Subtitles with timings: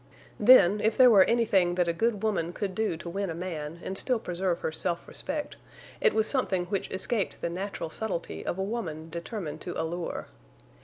[0.39, 3.79] Then, if there were anything that a good woman could do to win a man
[3.83, 5.57] and still preserve her self respect,
[5.99, 10.25] it was something which escaped the natural subtlety of a woman determined to allure.